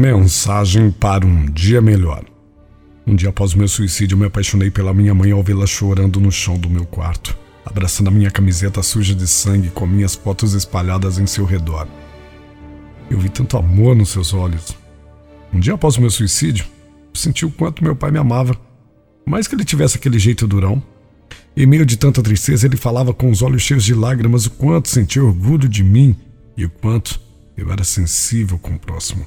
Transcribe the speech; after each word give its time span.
Mensagem 0.00 0.90
para 0.90 1.26
um 1.26 1.44
dia 1.44 1.82
melhor. 1.82 2.24
Um 3.06 3.14
dia 3.14 3.28
após 3.28 3.52
o 3.52 3.58
meu 3.58 3.68
suicídio, 3.68 4.16
me 4.16 4.24
apaixonei 4.24 4.70
pela 4.70 4.94
minha 4.94 5.14
mãe 5.14 5.30
ao 5.30 5.42
vê-la 5.42 5.66
chorando 5.66 6.18
no 6.18 6.32
chão 6.32 6.58
do 6.58 6.70
meu 6.70 6.86
quarto, 6.86 7.36
abraçando 7.66 8.08
a 8.08 8.10
minha 8.10 8.30
camiseta 8.30 8.82
suja 8.82 9.14
de 9.14 9.28
sangue 9.28 9.68
com 9.68 9.86
minhas 9.86 10.14
fotos 10.14 10.54
espalhadas 10.54 11.18
em 11.18 11.26
seu 11.26 11.44
redor. 11.44 11.86
Eu 13.10 13.18
vi 13.18 13.28
tanto 13.28 13.58
amor 13.58 13.94
nos 13.94 14.08
seus 14.08 14.32
olhos. 14.32 14.74
Um 15.52 15.60
dia 15.60 15.74
após 15.74 15.98
o 15.98 16.00
meu 16.00 16.10
suicídio, 16.10 16.64
senti 17.12 17.44
o 17.44 17.50
quanto 17.50 17.84
meu 17.84 17.94
pai 17.94 18.10
me 18.10 18.18
amava. 18.18 18.56
Mais 19.26 19.46
que 19.46 19.54
ele 19.54 19.66
tivesse 19.66 19.98
aquele 19.98 20.18
jeito 20.18 20.48
durão. 20.48 20.82
Em 21.54 21.66
meio 21.66 21.84
de 21.84 21.98
tanta 21.98 22.22
tristeza, 22.22 22.66
ele 22.66 22.78
falava 22.78 23.12
com 23.12 23.30
os 23.30 23.42
olhos 23.42 23.60
cheios 23.60 23.84
de 23.84 23.92
lágrimas 23.92 24.46
o 24.46 24.50
quanto 24.52 24.88
sentia 24.88 25.22
orgulho 25.22 25.68
de 25.68 25.84
mim 25.84 26.16
e 26.56 26.64
o 26.64 26.70
quanto 26.70 27.20
eu 27.54 27.70
era 27.70 27.84
sensível 27.84 28.58
com 28.58 28.72
o 28.72 28.78
próximo. 28.78 29.26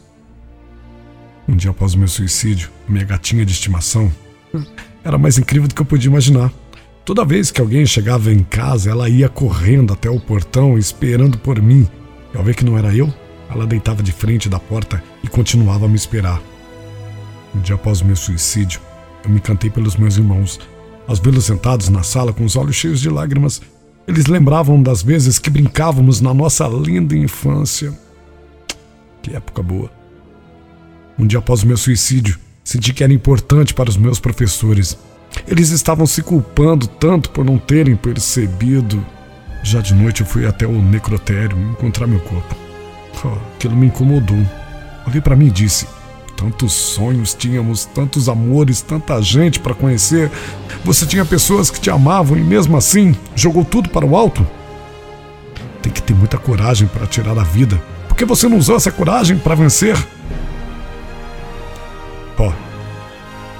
Um 1.48 1.56
dia 1.56 1.72
após 1.72 1.94
o 1.94 1.98
meu 1.98 2.08
suicídio, 2.08 2.70
minha 2.88 3.04
gatinha 3.04 3.46
de 3.46 3.52
estimação 3.52 4.12
era 5.04 5.18
mais 5.18 5.38
incrível 5.38 5.68
do 5.68 5.76
que 5.76 5.82
eu 5.82 5.86
podia 5.86 6.10
imaginar. 6.10 6.52
Toda 7.04 7.26
vez 7.26 7.52
que 7.52 7.60
alguém 7.60 7.86
chegava 7.86 8.32
em 8.32 8.44
casa, 8.44 8.90
ela 8.90 9.10
ia 9.10 9.28
correndo 9.28 9.92
até 9.92 10.10
o 10.10 10.20
portão 10.20 10.78
esperando 10.78 11.38
por 11.38 11.62
mim. 11.62 11.88
E 12.34 12.38
ao 12.38 12.44
ver 12.44 12.56
que 12.56 12.64
não 12.64 12.78
era 12.78 12.96
eu, 12.96 13.14
ela 13.50 13.68
deitava 13.68 14.02
de 14.02 14.14
frente 14.14 14.48
da 14.48 14.60
porta 14.60 15.04
e 15.22 15.28
continuava 15.28 15.86
a 15.86 15.90
me 15.90 15.96
esperar. 15.96 16.42
Um 17.54 17.60
dia 17.60 17.76
após 17.76 18.00
o 18.00 18.06
meu 18.06 18.16
suicídio, 18.16 18.80
eu 19.24 19.30
me 19.30 19.42
cantei 19.42 19.70
pelos 19.70 19.98
meus 19.98 20.18
irmãos. 20.18 20.60
Aos 21.06 21.20
vê-los 21.20 21.46
sentados 21.46 21.90
na 21.90 22.04
sala 22.04 22.32
com 22.32 22.46
os 22.46 22.56
olhos 22.56 22.76
cheios 22.76 23.02
de 23.02 23.10
lágrimas, 23.10 23.62
eles 24.08 24.28
lembravam 24.28 24.82
das 24.82 25.04
vezes 25.04 25.38
que 25.38 25.50
brincávamos 25.50 26.22
na 26.22 26.34
nossa 26.34 26.66
linda 26.68 27.16
infância. 27.16 27.94
Que 29.22 29.36
época 29.36 29.62
boa. 29.62 30.03
Um 31.18 31.28
dia 31.28 31.40
após 31.40 31.64
o 31.64 31.68
meu 31.68 31.78
suicídio, 31.78 32.40
senti 32.64 32.94
que 32.94 33.04
era 33.04 33.14
importante 33.14 33.74
para 33.74 33.90
os 33.90 33.98
meus 33.98 34.20
professores. 34.20 34.98
Eles 35.48 35.70
estavam 35.70 36.06
se 36.06 36.22
culpando 36.22 36.88
tanto 36.88 37.30
por 37.30 37.46
não 37.46 37.58
terem 37.58 37.96
percebido. 37.96 39.04
Já 39.64 39.80
de 39.80 39.94
noite 39.94 40.22
eu 40.22 40.28
fui 40.28 40.46
até 40.46 40.66
o 40.66 40.82
necrotério 40.82 41.58
encontrar 41.72 42.08
meu 42.08 42.20
corpo. 42.20 42.56
Oh, 43.24 43.38
aquilo 43.56 43.76
me 43.76 43.88
incomodou. 43.88 44.38
Olhei 45.08 45.22
para 45.22 45.36
mim 45.36 45.48
e 45.48 45.52
disse: 45.52 45.88
Tantos 46.36 46.74
sonhos 46.74 47.34
tínhamos, 47.34 47.86
tantos 47.86 48.28
amores, 48.28 48.82
tanta 48.82 49.22
gente 49.22 49.60
para 49.60 49.74
conhecer. 49.74 50.32
Você 50.84 51.06
tinha 51.06 51.24
pessoas 51.24 51.70
que 51.70 51.80
te 51.80 51.90
amavam 51.90 52.38
e 52.38 52.44
mesmo 52.44 52.76
assim 52.76 53.16
jogou 53.36 53.64
tudo 53.64 53.90
para 53.90 54.06
o 54.06 54.16
alto? 54.16 54.46
Tem 55.82 55.92
que 55.92 56.02
ter 56.02 56.16
muita 56.16 56.38
coragem 56.38 56.88
para 56.88 57.06
tirar 57.06 57.38
a 57.38 57.44
vida. 57.44 57.82
Por 58.08 58.18
que 58.18 58.26
você 58.26 58.48
não 58.48 58.58
usou 58.58 58.76
essa 58.76 58.92
coragem 58.92 59.38
para 59.38 59.56
vencer? 59.56 59.96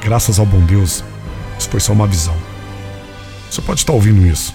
Graças 0.04 0.38
ao 0.38 0.46
bom 0.46 0.60
Deus, 0.66 1.02
isso 1.58 1.70
foi 1.70 1.80
só 1.80 1.94
uma 1.94 2.06
visão. 2.06 2.36
Você 3.50 3.62
pode 3.62 3.80
estar 3.80 3.94
ouvindo 3.94 4.28
isso. 4.28 4.54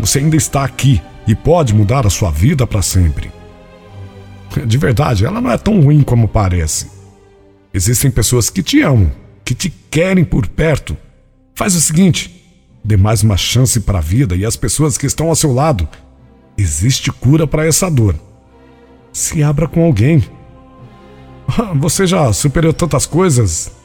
Você 0.00 0.18
ainda 0.18 0.34
está 0.34 0.64
aqui 0.64 1.00
e 1.28 1.34
pode 1.34 1.72
mudar 1.72 2.04
a 2.04 2.10
sua 2.10 2.32
vida 2.32 2.66
para 2.66 2.82
sempre. 2.82 3.30
De 4.66 4.76
verdade, 4.76 5.24
ela 5.24 5.40
não 5.40 5.52
é 5.52 5.56
tão 5.56 5.80
ruim 5.80 6.02
como 6.02 6.26
parece. 6.26 6.90
Existem 7.72 8.10
pessoas 8.10 8.50
que 8.50 8.62
te 8.62 8.82
amam, 8.82 9.12
que 9.44 9.54
te 9.54 9.70
querem 9.70 10.24
por 10.24 10.48
perto. 10.48 10.96
Faz 11.54 11.76
o 11.76 11.80
seguinte: 11.80 12.44
dê 12.82 12.96
mais 12.96 13.22
uma 13.22 13.36
chance 13.36 13.78
para 13.78 13.98
a 13.98 14.02
vida 14.02 14.34
e 14.34 14.44
as 14.44 14.56
pessoas 14.56 14.98
que 14.98 15.06
estão 15.06 15.28
ao 15.28 15.36
seu 15.36 15.52
lado. 15.52 15.88
Existe 16.56 17.12
cura 17.12 17.46
para 17.46 17.64
essa 17.64 17.88
dor. 17.88 18.16
Se 19.12 19.40
abra 19.40 19.68
com 19.68 19.84
alguém. 19.84 20.24
Você 21.76 22.08
já 22.08 22.32
superou 22.32 22.72
tantas 22.72 23.06
coisas 23.06 23.77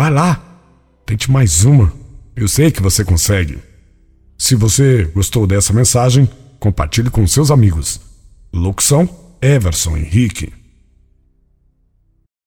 Vai 0.00 0.10
lá, 0.10 0.42
tente 1.04 1.30
mais 1.30 1.62
uma. 1.66 1.92
Eu 2.34 2.48
sei 2.48 2.70
que 2.70 2.80
você 2.80 3.04
consegue. 3.04 3.58
Se 4.38 4.54
você 4.54 5.04
gostou 5.14 5.46
dessa 5.46 5.74
mensagem, 5.74 6.26
compartilhe 6.58 7.10
com 7.10 7.26
seus 7.26 7.50
amigos. 7.50 8.00
Locução: 8.50 9.06
Everson 9.42 9.98
Henrique. 9.98 10.54